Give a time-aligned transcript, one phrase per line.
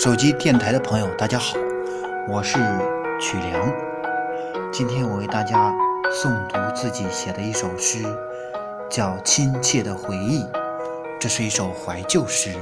[0.00, 1.56] 手机电台的朋友，大家好，
[2.28, 2.56] 我是
[3.20, 3.74] 曲良。
[4.72, 5.74] 今天我为大家
[6.22, 8.04] 诵读自己写的一首诗，
[8.88, 10.42] 叫《亲切的回忆》。
[11.18, 12.54] 这是一首怀旧诗，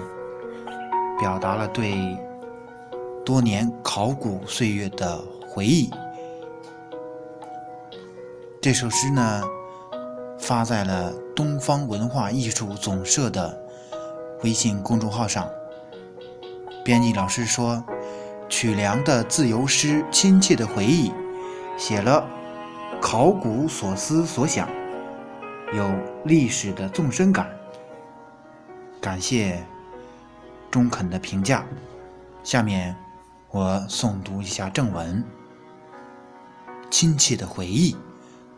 [1.20, 2.16] 表达了对
[3.22, 5.90] 多年考古岁月的回忆。
[8.62, 9.42] 这首诗呢，
[10.38, 13.54] 发在了东方文化艺术总社的
[14.42, 15.46] 微信公众号上。
[16.86, 17.84] 编辑老师说
[18.48, 21.12] ：“曲梁的自由诗，亲切的回忆，
[21.76, 22.24] 写了
[23.02, 24.68] 考古所思所想，
[25.74, 25.90] 有
[26.24, 27.50] 历史的纵深感。”
[29.02, 29.66] 感谢
[30.70, 31.66] 中肯的评价。
[32.44, 32.94] 下面
[33.50, 35.20] 我诵读一下正文：
[36.88, 37.94] 《亲切的回忆》，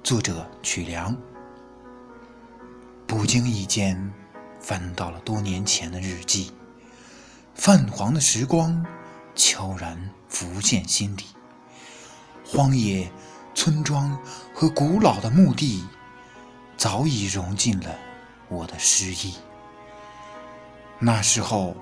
[0.05, 1.17] 作者曲梁。
[3.07, 4.13] 不经意间，
[4.61, 6.53] 翻到了多年前的日记。
[7.69, 8.83] 泛黄的时光
[9.35, 9.95] 悄然
[10.27, 11.27] 浮现心底，
[12.43, 13.13] 荒野、
[13.55, 14.19] 村庄
[14.55, 15.85] 和古老的墓地
[16.79, 17.95] 早已融进了
[18.49, 19.35] 我的诗意。
[20.99, 21.77] 那时候，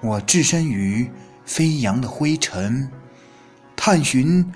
[0.00, 1.10] 我置身于
[1.44, 2.88] 飞扬的灰尘，
[3.74, 4.48] 探寻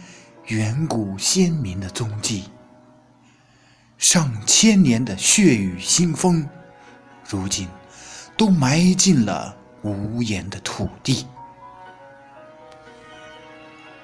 [0.47, 2.45] 远古先民的踪迹。
[3.99, 6.49] 上千年的血雨腥风，
[7.29, 7.69] 如今
[8.37, 9.57] 都埋进了。
[9.83, 11.27] 无言的土地，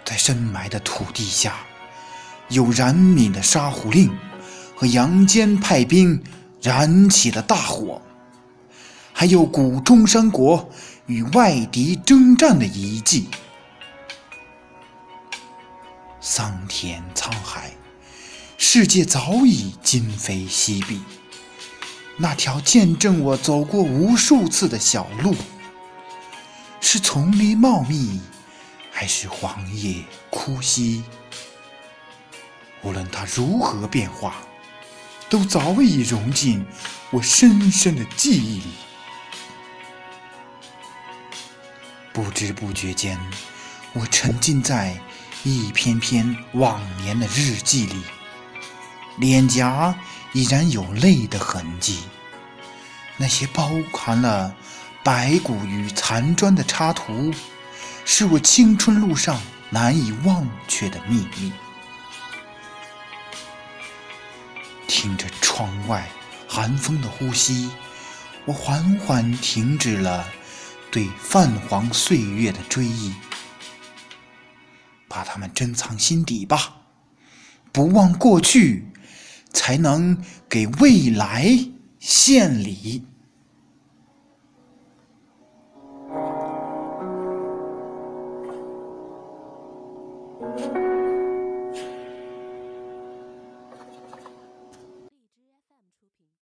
[0.05, 1.59] 在深埋的土地下，
[2.49, 4.11] 有冉闵的杀虎令
[4.75, 6.23] 和杨坚派兵
[6.63, 8.01] 燃起了大火，
[9.13, 10.69] 还有古中山国
[11.07, 13.29] 与外敌征战的遗迹。
[16.21, 17.71] 桑田沧海，
[18.57, 21.03] 世界早已今非昔比。
[22.17, 25.35] 那条见证我走过无数次的小路。
[26.97, 28.19] 是丛林茂密，
[28.91, 31.05] 还是黄叶枯稀？
[32.81, 34.37] 无论它如何变化，
[35.29, 36.65] 都早已融进
[37.11, 38.73] 我深深的记忆里。
[42.15, 43.21] 不知不觉间，
[43.93, 44.99] 我沉浸在
[45.45, 48.01] 一篇篇往年的日记里，
[49.19, 49.95] 脸颊
[50.33, 52.05] 已然有泪的痕迹。
[53.19, 54.57] 那些包含了……
[55.07, 57.33] 白骨与残砖的插图，
[58.05, 59.41] 是我青春路上
[59.71, 61.53] 难以忘却的秘密。
[64.89, 66.09] 听着窗外
[66.49, 67.71] 寒风的呼吸，
[68.47, 70.27] 我缓缓停止了
[70.91, 73.15] 对泛黄岁月的追忆，
[75.07, 76.79] 把它们珍藏心底吧。
[77.71, 78.89] 不忘过去，
[79.53, 81.57] 才能给未来
[82.01, 83.07] 献礼。